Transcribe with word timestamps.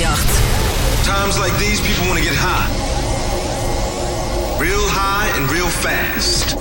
538. 0.00 1.04
Times 1.04 1.38
like 1.38 1.52
these, 1.58 1.80
people 1.80 2.06
want 2.06 2.18
to 2.18 2.24
get 2.24 2.34
high. 2.34 2.68
Real 4.58 4.88
high 4.88 5.28
and 5.36 5.50
real 5.50 5.68
fast. 5.68 6.56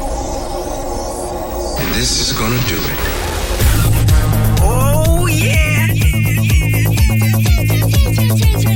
And 1.79 1.95
this 1.95 2.19
is 2.19 2.37
gonna 2.37 2.59
do 2.67 2.75
it. 2.75 2.99
Oh, 4.61 5.27
yeah. 5.27 5.87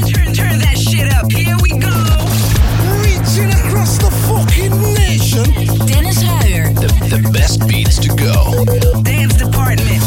Turn, 0.08 0.34
turn 0.34 0.60
that 0.60 0.78
shit 0.80 1.12
up. 1.14 1.30
Here 1.32 1.58
we 1.62 1.72
go. 1.76 1.92
Reaching 3.04 3.52
across 3.52 3.98
the 3.98 4.12
fucking 4.28 4.76
nation. 4.94 5.44
Dennis 5.88 6.24
Ruyer. 6.24 6.72
The, 6.74 6.88
the 7.18 7.30
best 7.34 7.68
beats 7.68 7.98
to 8.00 8.16
go. 8.16 8.64
Dance 9.04 9.36
Department. 9.36 10.04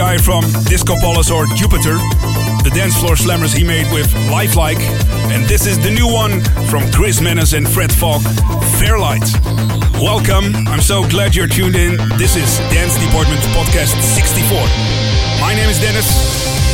Guy 0.00 0.16
from 0.16 0.40
Disco 0.64 0.96
Palace 0.96 1.30
or 1.30 1.44
Jupiter. 1.60 2.00
The 2.64 2.72
dance 2.72 2.96
floor 2.96 3.20
slammers 3.20 3.52
he 3.52 3.62
made 3.62 3.84
with 3.92 4.08
Lifelike. 4.32 4.80
And 5.28 5.44
this 5.44 5.66
is 5.66 5.76
the 5.76 5.90
new 5.90 6.08
one 6.08 6.40
from 6.72 6.90
Chris 6.90 7.20
Menace 7.20 7.52
and 7.52 7.68
Fred 7.68 7.90
Falke, 7.90 8.24
Fairlight. 8.80 9.28
Welcome. 10.00 10.56
I'm 10.72 10.80
so 10.80 11.04
glad 11.04 11.36
you're 11.36 11.52
tuned 11.52 11.76
in. 11.76 12.00
This 12.16 12.32
is 12.32 12.48
Dance 12.72 12.96
Department 12.96 13.44
Podcast 13.52 13.92
64. 14.16 14.56
My 15.36 15.52
name 15.52 15.68
is 15.68 15.76
Dennis, 15.76 16.08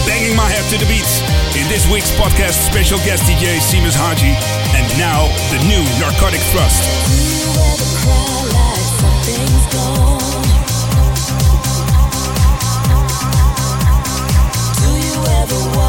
banging 0.07 0.39
my 0.39 0.47
head 0.47 0.63
to 0.71 0.79
the 0.79 0.87
beats. 0.87 1.19
In 1.59 1.67
this 1.67 1.83
week's 1.91 2.15
podcast, 2.15 2.63
special 2.63 2.99
guest 3.03 3.27
DJ 3.27 3.59
Seamus 3.59 3.99
Haji, 3.99 4.39
and 4.79 4.87
now 5.03 5.27
the 5.51 5.59
new 5.67 5.83
Narcotic 5.99 6.39
Thrust. 6.55 6.79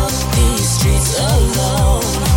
these 0.07 0.69
streets 0.69 1.19
alone. 1.19 2.36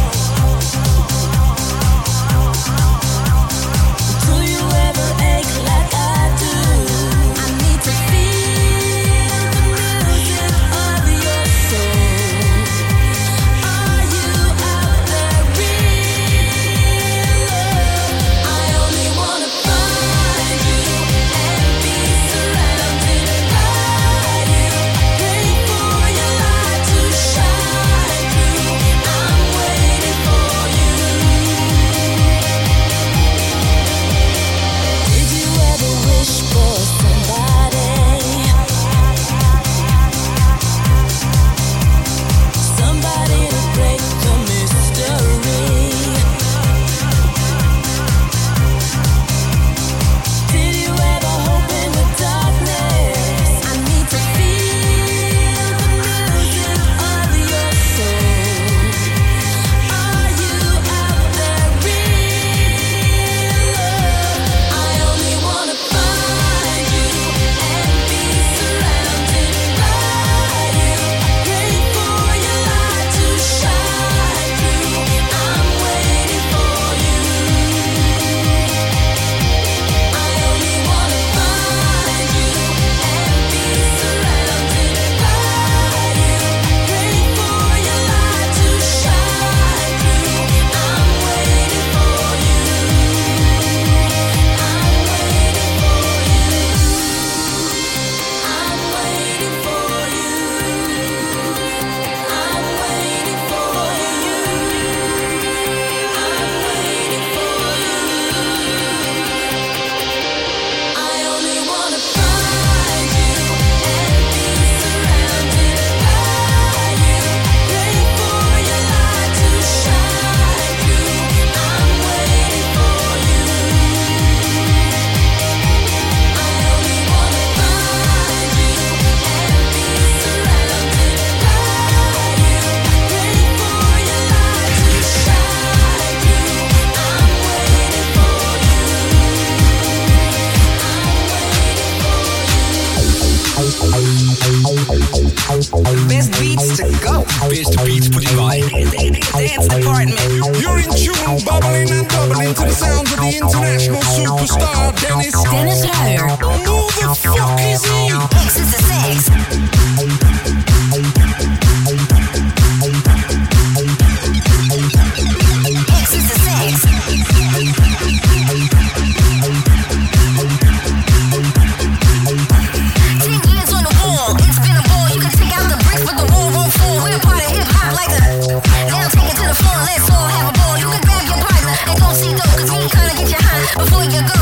Before 183.76 184.05
you 184.05 184.20
go. 184.22 184.39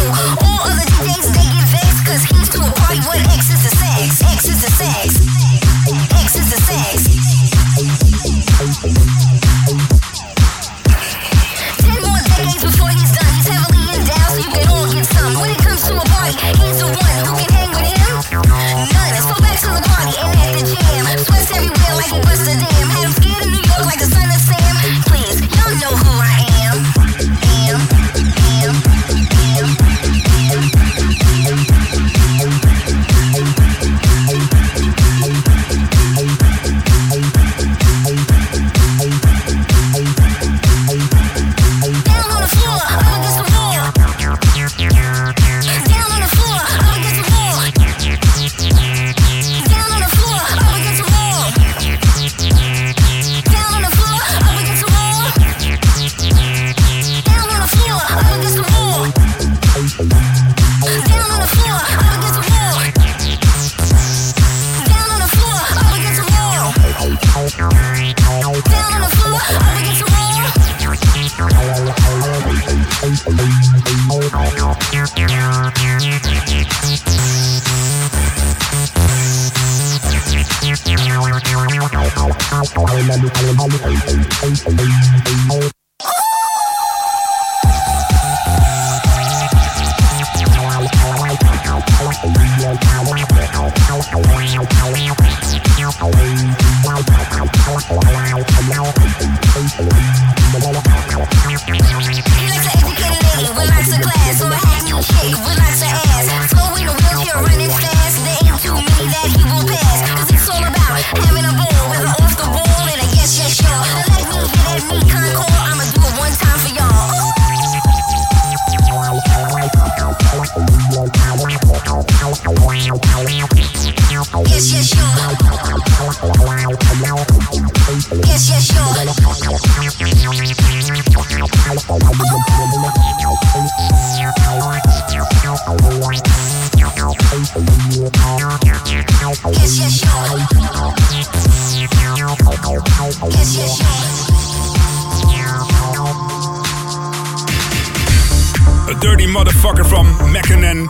a 148.89 149.01
dirty 149.01 149.27
motherfucker 149.27 149.87
from 149.87 150.07
Mechinen 150.33 150.89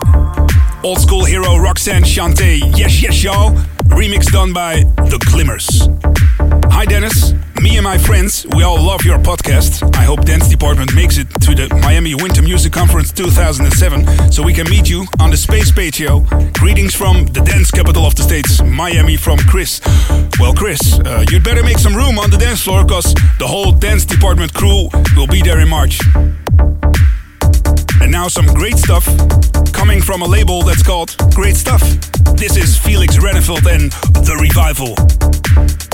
Old 0.83 0.99
school 0.99 1.25
hero 1.25 1.57
Roxanne 1.57 2.03
Shante. 2.03 2.59
Yes, 2.77 3.01
yes, 3.01 3.21
y'all. 3.21 3.51
Remix 3.89 4.31
done 4.31 4.53
by 4.53 4.83
The 4.95 5.19
Glimmers. 5.29 5.89
Hi, 6.71 6.85
Dennis. 6.85 7.33
Me 7.61 7.75
and 7.75 7.83
my 7.83 7.97
friends, 7.97 8.47
we 8.55 8.63
all 8.63 8.81
love 8.81 9.03
your 9.03 9.17
podcast. 9.19 9.83
I 9.97 10.03
hope 10.03 10.23
Dance 10.23 10.47
Department 10.47 10.95
makes 10.95 11.17
it 11.17 11.27
to 11.41 11.53
the 11.53 11.67
Miami 11.81 12.15
Winter 12.15 12.41
Music 12.41 12.71
Conference 12.71 13.11
2007 13.11 14.31
so 14.31 14.41
we 14.41 14.53
can 14.53 14.69
meet 14.69 14.89
you 14.89 15.05
on 15.19 15.29
the 15.29 15.35
Space 15.35 15.69
Patio. 15.69 16.21
Greetings 16.53 16.95
from 16.95 17.25
the 17.25 17.41
dance 17.41 17.71
capital 17.71 18.05
of 18.05 18.15
the 18.15 18.23
States, 18.23 18.61
Miami, 18.63 19.17
from 19.17 19.37
Chris. 19.39 19.81
Well, 20.39 20.53
Chris, 20.53 20.97
uh, 20.99 21.25
you'd 21.29 21.43
better 21.43 21.63
make 21.63 21.79
some 21.79 21.93
room 21.93 22.17
on 22.17 22.29
the 22.29 22.37
dance 22.37 22.63
floor 22.63 22.85
because 22.85 23.13
the 23.37 23.47
whole 23.47 23.73
Dance 23.73 24.05
Department 24.05 24.53
crew 24.53 24.87
will 25.17 25.27
be 25.27 25.41
there 25.41 25.59
in 25.59 25.67
March. 25.67 25.99
And 28.01 28.11
now 28.11 28.27
some 28.27 28.45
great 28.45 28.77
stuff 28.77 29.05
coming 29.73 30.01
from 30.01 30.21
a 30.21 30.25
label 30.25 30.61
that's 30.61 30.83
called 30.83 31.15
Great 31.33 31.55
Stuff. 31.55 31.81
This 32.35 32.55
is 32.55 32.77
Felix 32.77 33.17
Renefeld 33.17 33.65
and 33.65 33.91
The 34.25 34.37
Revival. 34.39 35.88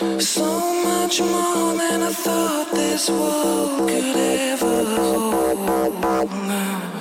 So 0.00 0.84
much 0.84 1.20
more 1.20 1.76
than 1.76 2.02
I 2.02 2.12
thought 2.12 2.70
this 2.72 3.10
world 3.10 3.88
could 3.88 4.16
ever 4.16 4.84
hold. 4.84 6.91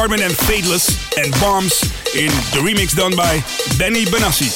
And 0.00 0.32
Faithless 0.32 0.96
and 1.18 1.30
Bombs 1.44 1.84
in 2.16 2.32
the 2.56 2.64
remix 2.64 2.96
done 2.96 3.14
by 3.14 3.44
Benny 3.76 4.06
Benassi. 4.06 4.48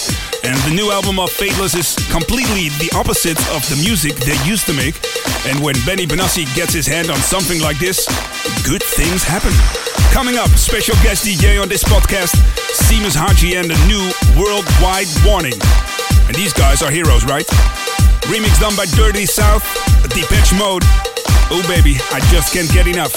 And 0.42 0.56
the 0.64 0.74
new 0.74 0.90
album 0.90 1.20
of 1.20 1.28
Faithless 1.28 1.74
is 1.76 1.94
completely 2.08 2.72
the 2.80 2.88
opposite 2.96 3.36
of 3.52 3.60
the 3.68 3.76
music 3.76 4.16
they 4.24 4.40
used 4.48 4.64
to 4.66 4.72
make. 4.72 4.96
And 5.44 5.60
when 5.60 5.76
Benny 5.84 6.06
Benassi 6.06 6.48
gets 6.56 6.72
his 6.72 6.86
hand 6.86 7.10
on 7.10 7.18
something 7.18 7.60
like 7.60 7.78
this, 7.78 8.08
good 8.64 8.82
things 8.82 9.22
happen. 9.22 9.52
Coming 10.16 10.38
up, 10.38 10.48
special 10.56 10.96
guest 11.04 11.26
DJ 11.26 11.60
on 11.60 11.68
this 11.68 11.84
podcast, 11.84 12.32
Seamus 12.72 13.12
Haji 13.14 13.56
and 13.60 13.68
the 13.68 13.76
new 13.84 14.00
Worldwide 14.40 15.12
Warning. 15.28 15.60
And 16.24 16.34
these 16.34 16.54
guys 16.54 16.80
are 16.80 16.90
heroes, 16.90 17.26
right? 17.26 17.46
Remix 18.32 18.58
done 18.58 18.74
by 18.80 18.86
Dirty 18.96 19.26
South, 19.26 19.62
Depeche 20.08 20.56
Mode. 20.56 20.88
Oh 21.52 21.62
baby, 21.68 22.00
I 22.16 22.20
just 22.32 22.54
can't 22.54 22.72
get 22.72 22.88
enough. 22.88 23.12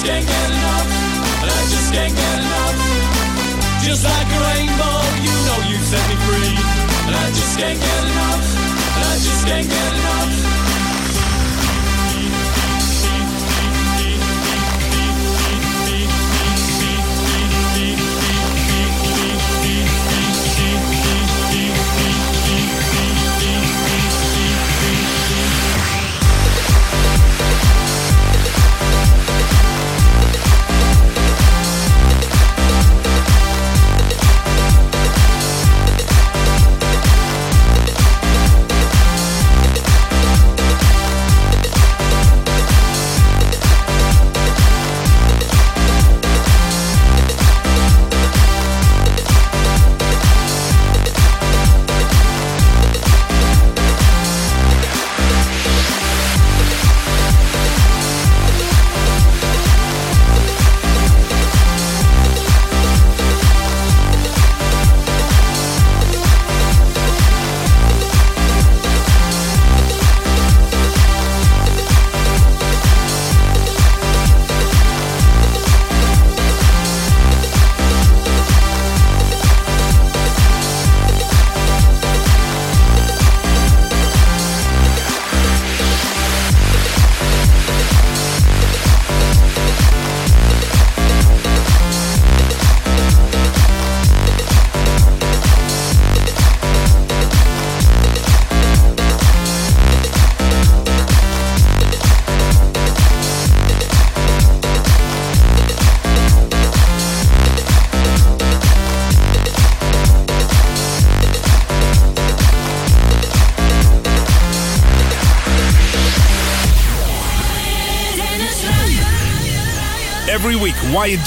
Just 0.00 0.12
can't 0.12 0.26
get 0.26 0.50
enough. 0.50 0.88
I 1.42 1.60
just 1.68 1.92
can't 1.92 2.14
get 2.16 2.38
enough. 2.38 2.76
Just 3.84 4.04
like 4.04 4.28
a 4.32 4.40
rainbow, 4.48 4.96
you 5.20 5.34
know 5.44 5.60
you 5.68 5.76
set 5.84 6.08
me 6.08 6.16
free. 6.24 6.56
I 6.56 7.28
just 7.34 7.58
can't 7.58 7.78
get 7.78 8.04
enough. 8.04 8.46
I 8.96 9.14
just 9.20 9.46
can't 9.46 9.68
get 9.68 9.92
enough. 9.92 10.19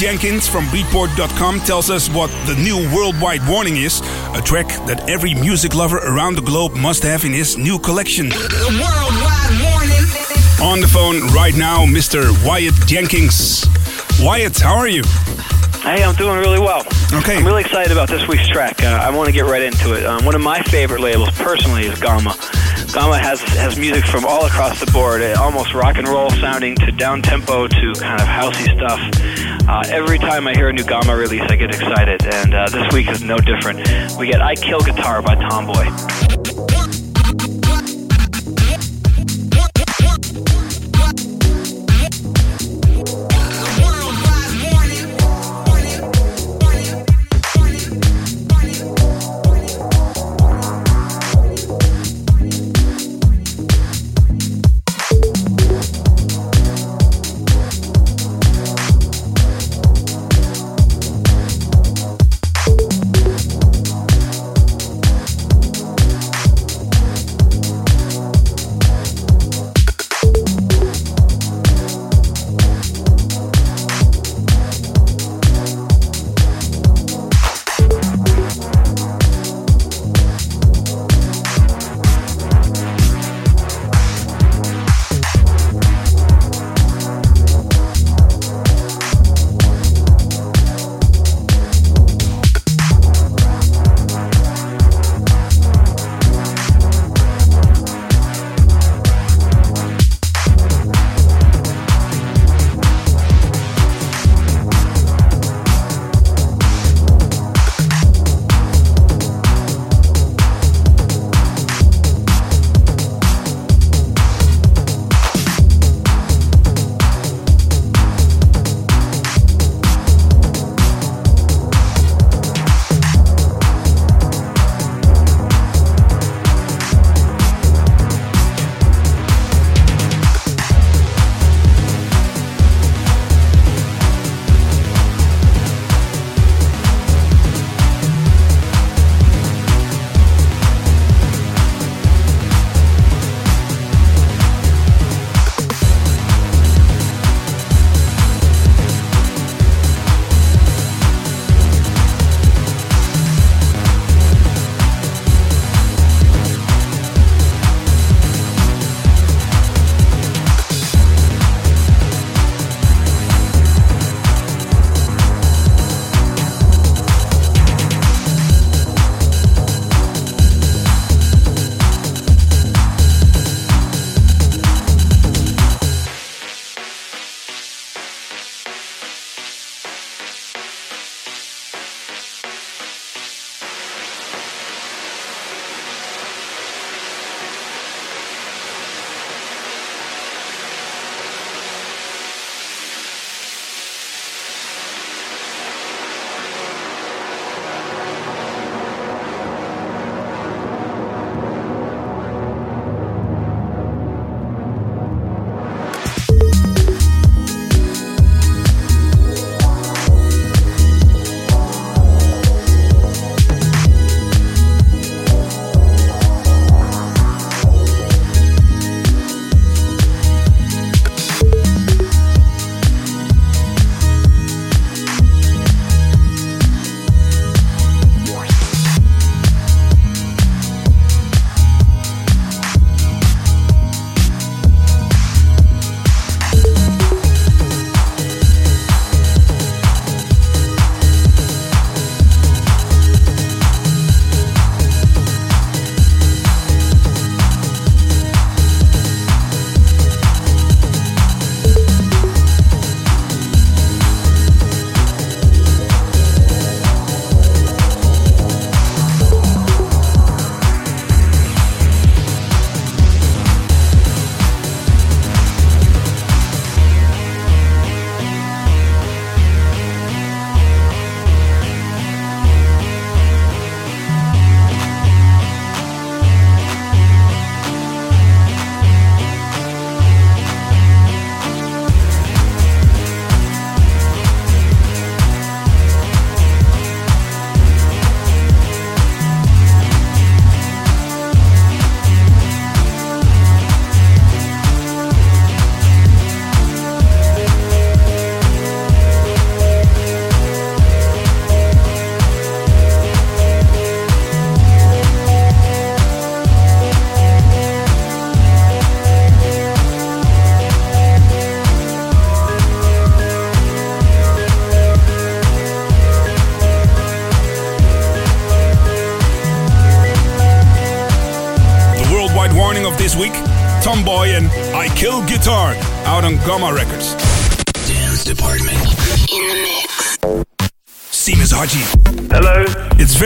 Jenkins 0.03 0.49
from 0.49 0.65
Beatport.com 0.65 1.61
tells 1.61 1.89
us 1.89 2.09
what 2.09 2.29
the 2.45 2.55
new 2.55 2.93
Worldwide 2.93 3.47
Warning 3.47 3.77
is, 3.77 4.01
a 4.33 4.41
track 4.41 4.67
that 4.85 5.09
every 5.09 5.33
music 5.33 5.75
lover 5.75 5.99
around 5.99 6.35
the 6.35 6.41
globe 6.41 6.73
must 6.75 7.03
have 7.03 7.23
in 7.23 7.31
his 7.31 7.57
new 7.57 7.79
collection. 7.79 8.27
Worldwide 8.27 9.63
warning. 9.63 10.03
On 10.61 10.81
the 10.81 10.89
phone 10.91 11.33
right 11.33 11.55
now, 11.55 11.85
Mr. 11.85 12.35
Wyatt 12.45 12.73
Jenkins. 12.85 13.65
Wyatt, 14.19 14.59
how 14.59 14.75
are 14.75 14.89
you? 14.89 15.03
Hey, 15.83 16.03
I'm 16.03 16.15
doing 16.15 16.37
really 16.37 16.59
well. 16.59 16.85
Okay. 17.13 17.37
I'm 17.37 17.45
really 17.45 17.61
excited 17.61 17.93
about 17.93 18.09
this 18.09 18.27
week's 18.27 18.49
track. 18.49 18.83
Uh, 18.83 18.99
I 19.01 19.09
want 19.09 19.27
to 19.27 19.33
get 19.33 19.45
right 19.45 19.61
into 19.61 19.93
it. 19.93 20.05
Um, 20.05 20.25
one 20.25 20.35
of 20.35 20.41
my 20.41 20.61
favorite 20.63 20.99
labels, 20.99 21.29
personally, 21.31 21.85
is 21.85 21.97
Gomma. 21.99 22.33
Gomma 22.93 23.19
has 23.19 23.41
has 23.41 23.79
music 23.79 24.05
from 24.05 24.25
all 24.25 24.45
across 24.45 24.79
the 24.79 24.91
board, 24.91 25.21
uh, 25.21 25.35
almost 25.39 25.73
rock 25.73 25.97
and 25.97 26.07
roll 26.07 26.29
sounding 26.29 26.75
to 26.75 26.91
down 26.91 27.21
tempo 27.21 27.67
to 27.67 27.93
kind 27.99 28.21
of 28.21 28.27
housey 28.27 28.75
stuff. 28.75 28.99
Uh, 29.67 29.81
every 29.87 30.19
time 30.19 30.45
I 30.45 30.53
hear 30.53 30.67
a 30.69 30.73
new 30.73 30.83
Gomma 30.83 31.17
release, 31.17 31.41
I 31.43 31.55
get 31.55 31.69
excited, 31.69 32.25
and 32.25 32.53
uh, 32.53 32.67
this 32.69 32.91
week 32.93 33.09
is 33.09 33.23
no 33.23 33.37
different. 33.37 33.79
We 34.17 34.27
get 34.27 34.41
"I 34.41 34.55
Kill 34.55 34.81
Guitar" 34.81 35.21
by 35.21 35.35
Tomboy. 35.35 36.52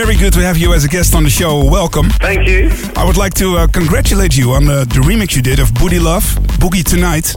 Very 0.08 0.20
good 0.20 0.32
to 0.32 0.40
have 0.40 0.56
you 0.56 0.72
as 0.72 0.84
a 0.84 0.88
guest 0.88 1.14
on 1.14 1.22
the 1.22 1.28
show. 1.28 1.62
Welcome. 1.62 2.08
Thank 2.08 2.48
you. 2.48 2.70
I 2.96 3.04
would 3.04 3.18
like 3.18 3.34
to 3.34 3.58
uh, 3.58 3.66
congratulate 3.66 4.38
you 4.38 4.52
on 4.52 4.66
uh, 4.66 4.84
the 4.84 5.02
remix 5.04 5.36
you 5.36 5.42
did 5.42 5.58
of 5.60 5.74
Booty 5.74 5.98
Luv, 5.98 6.22
Boogie 6.56 6.82
Tonight. 6.82 7.36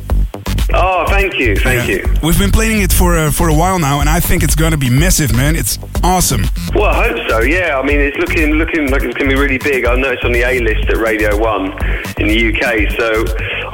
Oh, 0.73 1.03
thank 1.09 1.37
you. 1.37 1.57
Thank 1.57 1.89
Yeah. 1.89 1.95
you. 1.95 2.13
We've 2.23 2.39
been 2.39 2.49
playing 2.49 2.81
it 2.81 2.93
for 2.93 3.17
uh, 3.17 3.29
for 3.29 3.49
a 3.49 3.53
while 3.53 3.77
now, 3.77 3.99
and 3.99 4.07
I 4.07 4.21
think 4.21 4.41
it's 4.41 4.55
gonna 4.55 4.77
be 4.77 4.89
massive, 4.89 5.35
man. 5.35 5.57
It's 5.57 5.77
awesome. 6.01 6.45
Well, 6.73 6.85
I 6.85 7.09
hope 7.09 7.29
so. 7.29 7.41
Yeah, 7.41 7.77
I 7.77 7.85
mean, 7.85 7.99
it's 7.99 8.15
looking 8.15 8.51
looking 8.53 8.89
like 8.89 9.03
it's 9.03 9.17
going 9.17 9.29
to 9.29 9.35
be 9.35 9.41
really 9.41 9.57
big. 9.57 9.83
I 9.85 9.95
know 9.95 10.09
it's 10.09 10.23
on 10.23 10.31
the 10.31 10.43
A 10.43 10.61
list 10.61 10.87
at 10.89 10.95
Radio 10.95 11.35
One 11.37 11.73
in 12.21 12.27
the 12.29 12.39
UK, 12.55 12.89
so 12.97 13.25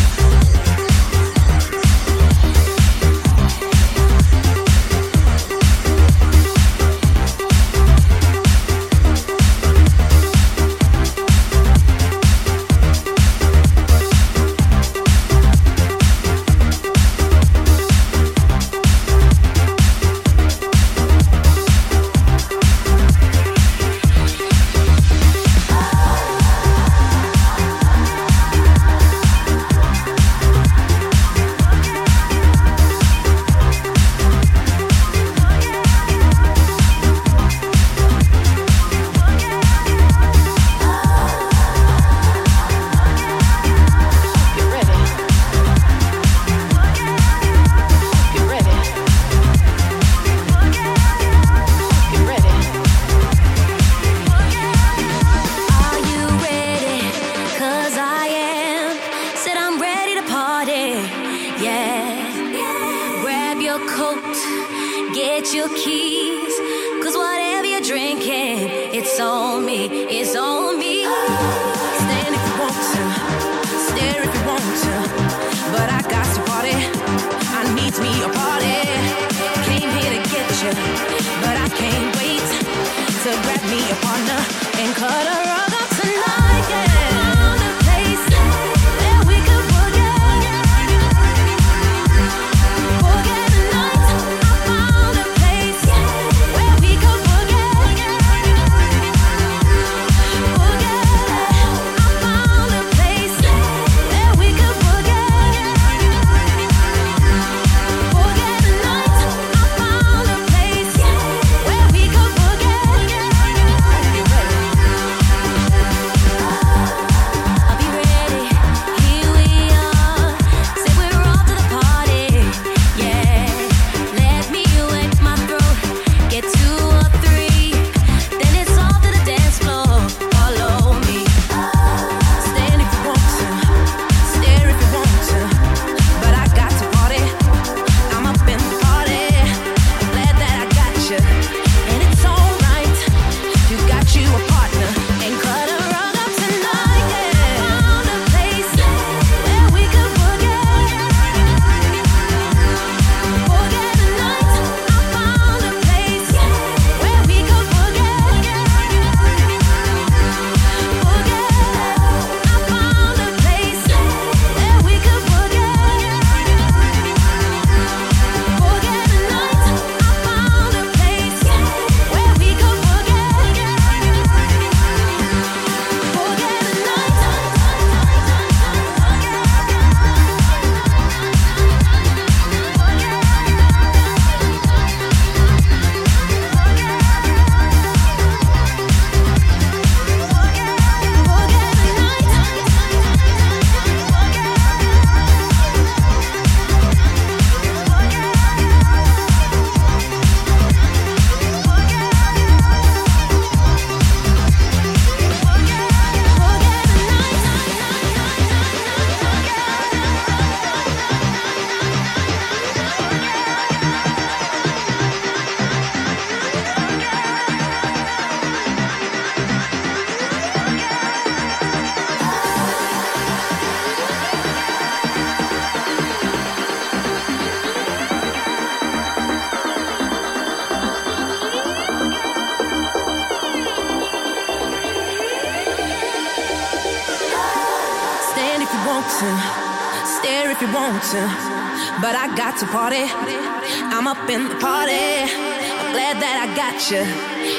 about 242.56 242.66
to 242.66 242.72
party. 242.72 243.04
I'm 243.04 244.06
up 244.06 244.28
in 244.28 244.48
the 244.48 244.54
party. 244.56 244.92
I'm 244.92 245.92
glad 245.92 246.20
that 246.20 246.36
I 246.44 246.54
got 246.56 246.90
you. 246.90 247.02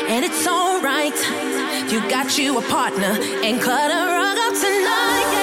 And 0.07 0.25
it's 0.25 0.47
alright. 0.47 1.13
You 1.91 1.99
got 2.09 2.37
you 2.37 2.57
a 2.57 2.61
partner. 2.61 3.17
And 3.43 3.61
cut 3.61 3.91
a 3.91 4.05
rug 4.05 4.37
up 4.37 4.53
tonight. 4.53 5.36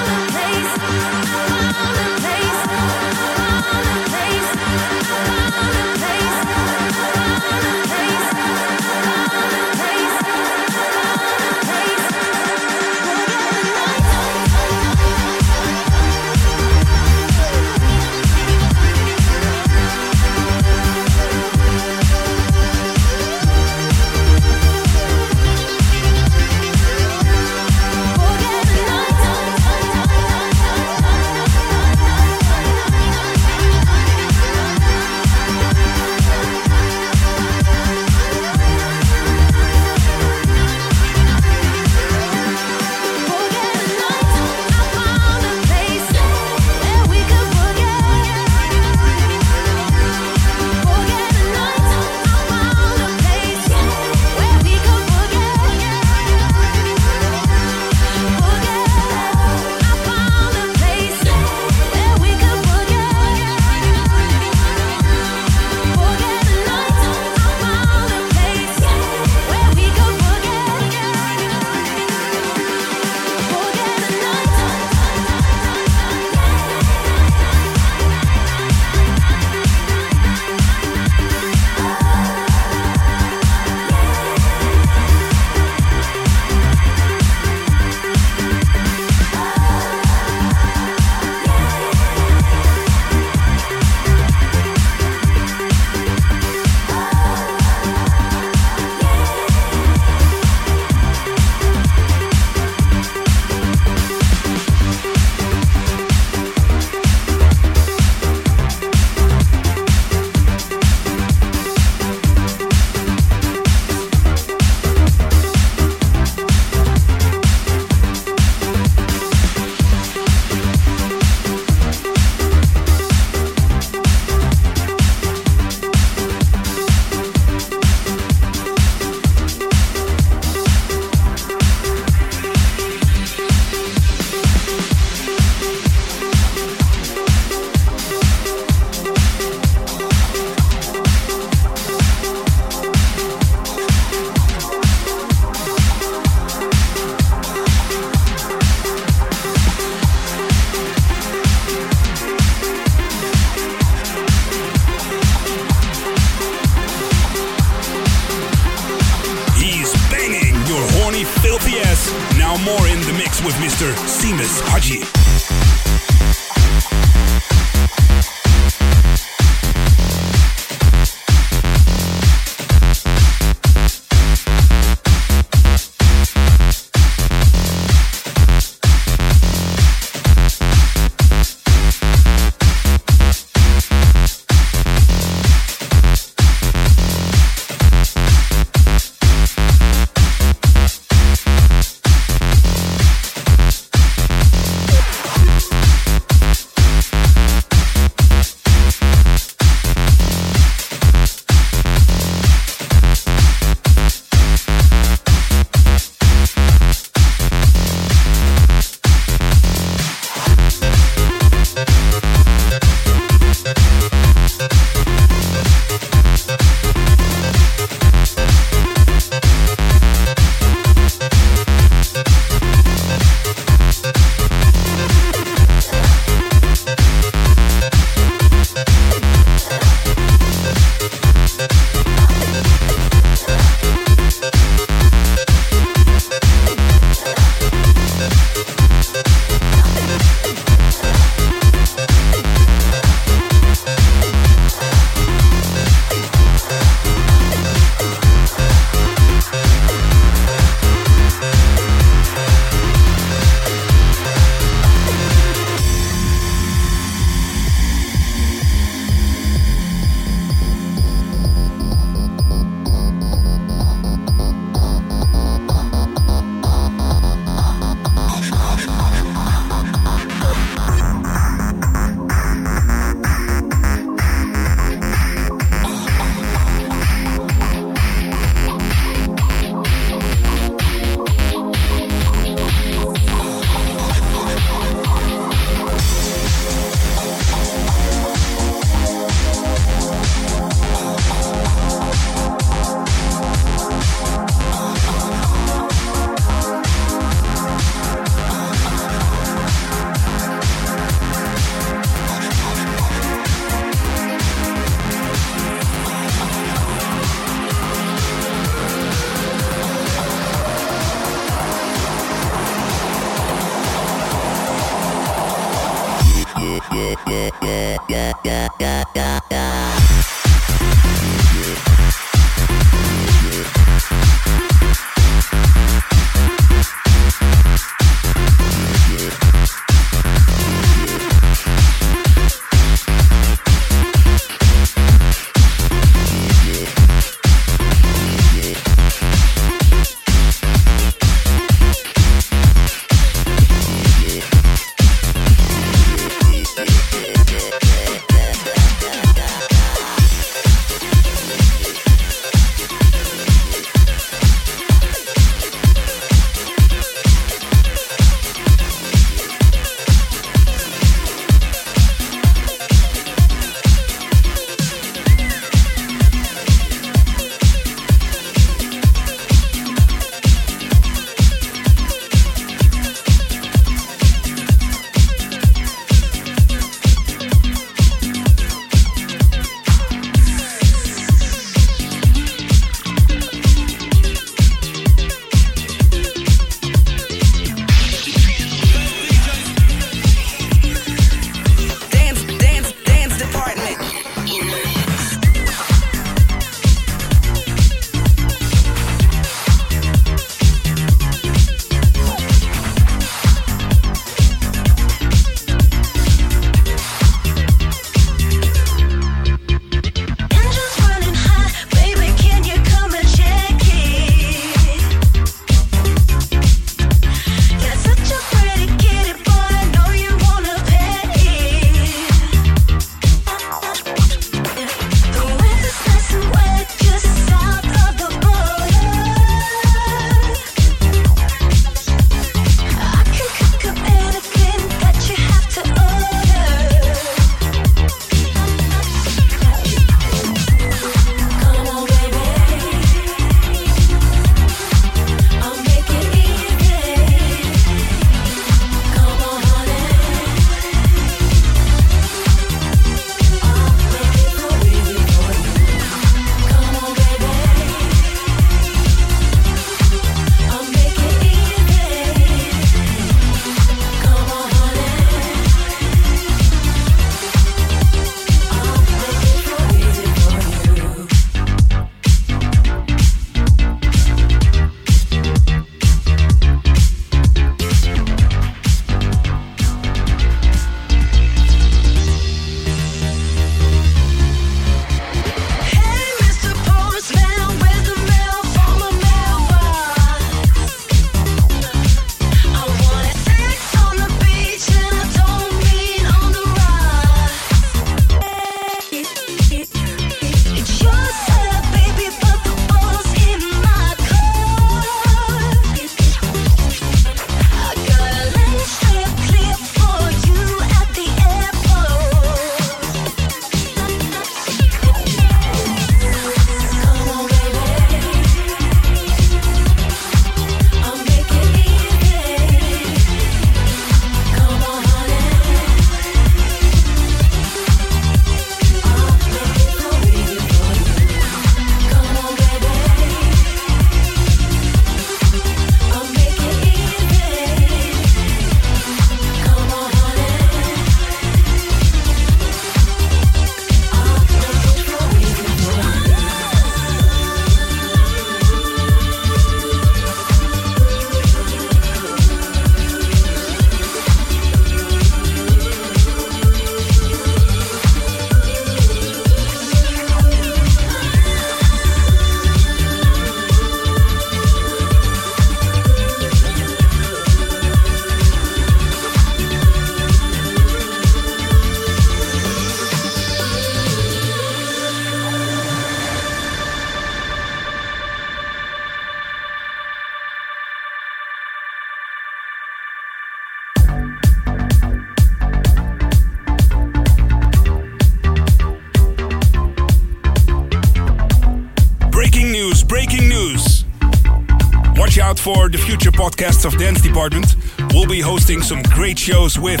Cast 596.62 596.84
of 596.84 596.96
Dance 596.96 597.20
Department, 597.20 597.74
we'll 598.12 598.28
be 598.28 598.38
hosting 598.38 598.82
some 598.82 599.02
great 599.02 599.36
shows 599.36 599.80
with 599.80 600.00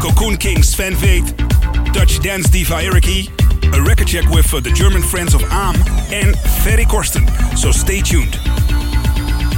Cocoon 0.00 0.36
King 0.36 0.60
Sven 0.60 0.92
Väth, 0.94 1.32
Dutch 1.92 2.20
dance 2.20 2.50
diva 2.50 2.82
Erick 2.82 3.06
E, 3.06 3.30
a 3.72 3.80
record 3.80 4.08
check 4.08 4.28
with 4.30 4.52
uh, 4.52 4.58
the 4.58 4.70
German 4.70 5.02
friends 5.02 5.34
of 5.34 5.42
Gomma, 5.42 5.78
and 6.12 6.36
Ferry 6.64 6.84
Korsten, 6.84 7.28
so 7.56 7.70
stay 7.70 8.00
tuned. 8.00 8.36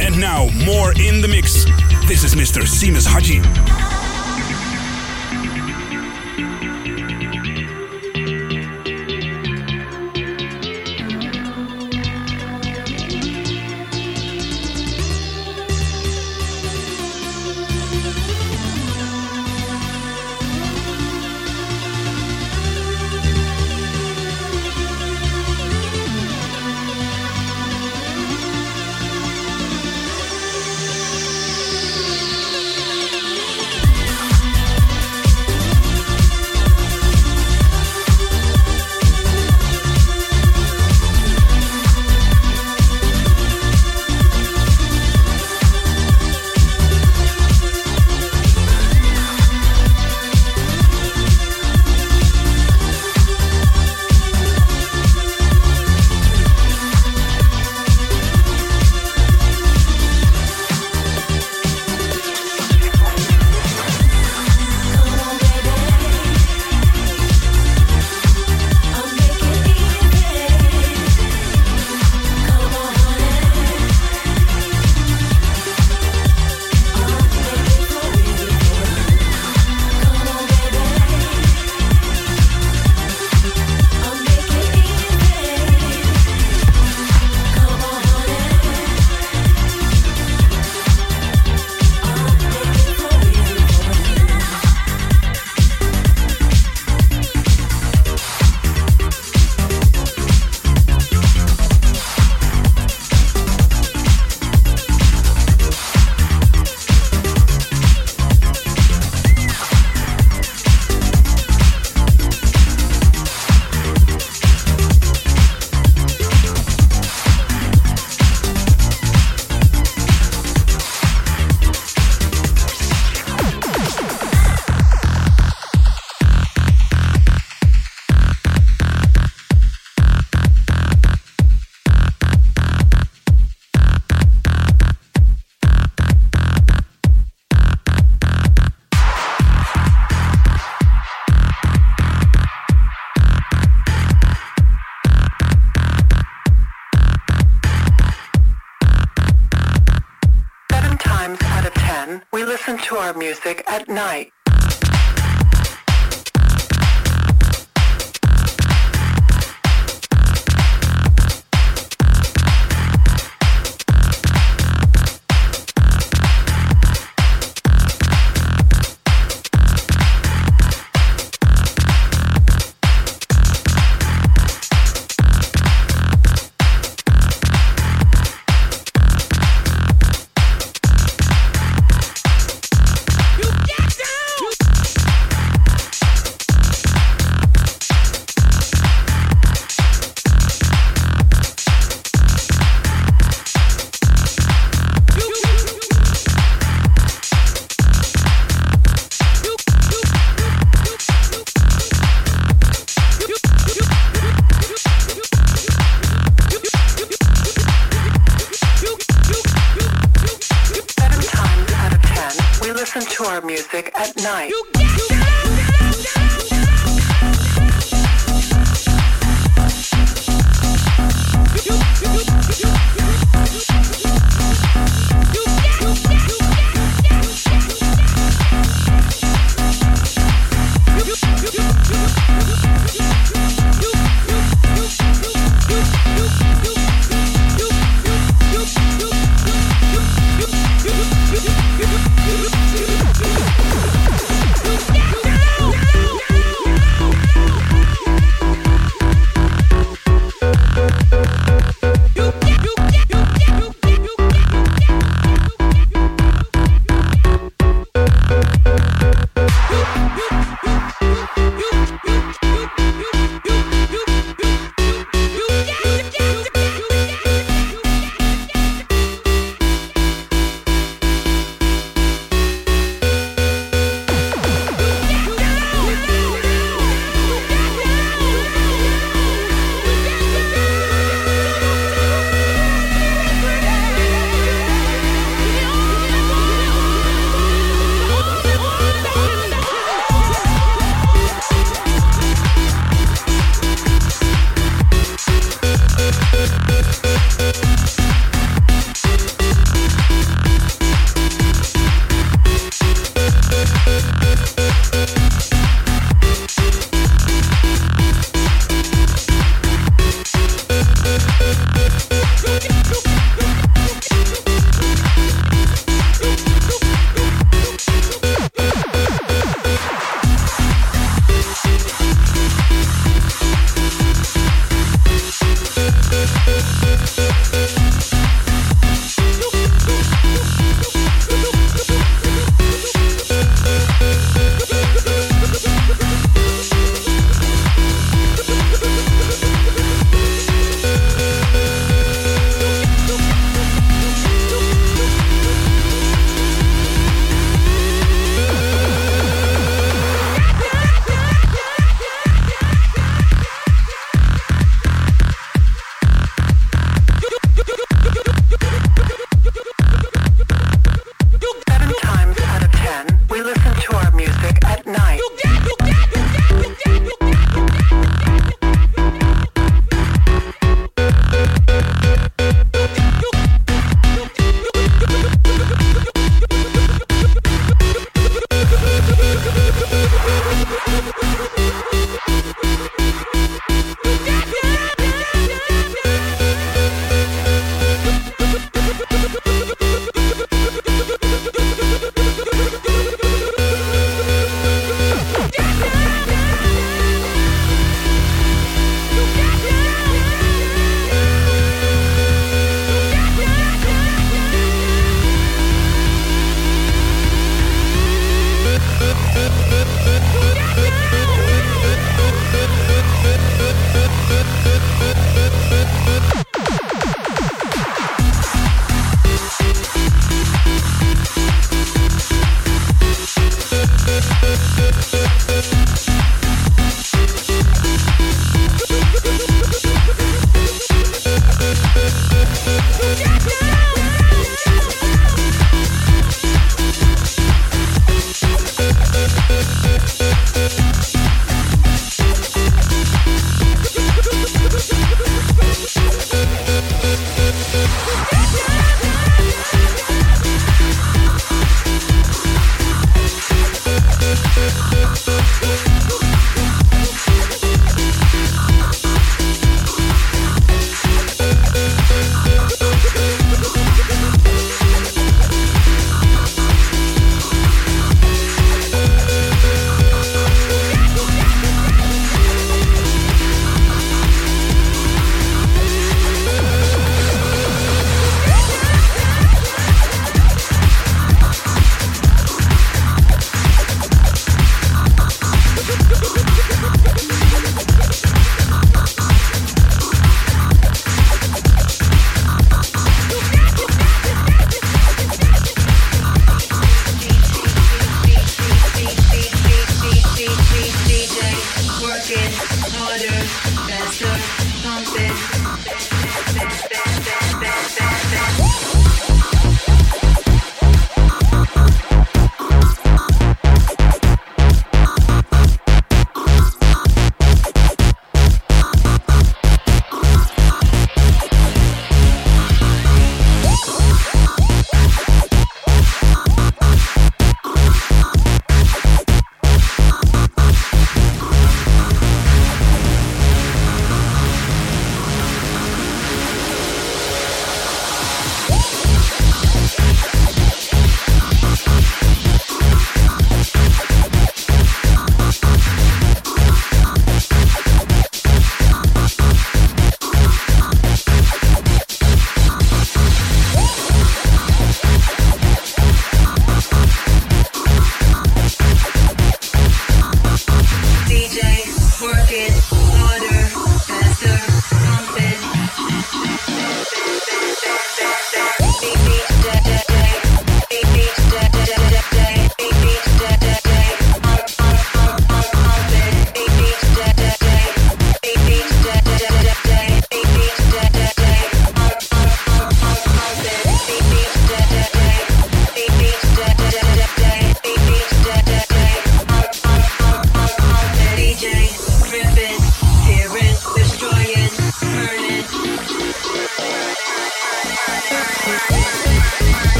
And 0.00 0.18
now, 0.18 0.48
more 0.64 0.92
in 0.92 1.20
the 1.20 1.28
mix. 1.28 1.66
This 2.08 2.24
is 2.24 2.34
Mr. 2.34 2.62
Seamus 2.62 3.06
Haji. 3.06 3.75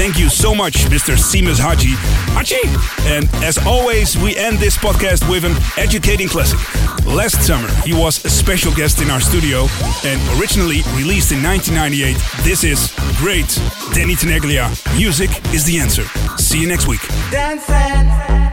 Thank 0.00 0.18
you 0.18 0.30
so 0.30 0.54
much, 0.54 0.86
Mr. 0.86 1.14
Seamus 1.14 1.58
Haji. 1.60 1.90
Haji! 2.32 2.56
And 3.14 3.28
as 3.44 3.58
always, 3.66 4.16
we 4.16 4.34
end 4.34 4.56
this 4.56 4.74
podcast 4.74 5.28
with 5.28 5.44
an 5.44 5.52
educating 5.76 6.26
classic. 6.26 6.58
Last 7.04 7.46
summer, 7.46 7.68
he 7.84 7.92
was 7.92 8.24
a 8.24 8.30
special 8.30 8.72
guest 8.72 9.02
in 9.02 9.10
our 9.10 9.20
studio 9.20 9.68
and 10.02 10.18
originally 10.40 10.80
released 10.96 11.32
in 11.32 11.42
1998. 11.42 12.16
This 12.44 12.64
is 12.64 12.94
great 13.18 13.60
Danny 13.92 14.14
Tenaglia. 14.14 14.70
Music 14.96 15.28
is 15.52 15.66
the 15.66 15.78
answer. 15.78 16.04
See 16.38 16.58
you 16.58 16.66
next 16.66 16.88
week. 16.88 17.06
Dancing 17.30 17.74
and 17.74 18.49